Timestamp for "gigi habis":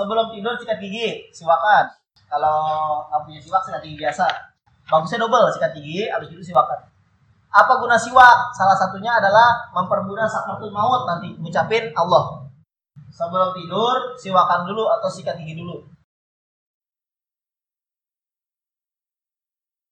5.76-6.32